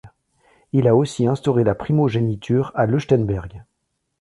[0.73, 3.63] Il a aussi instauré la primogéniture à Leuchtenberg.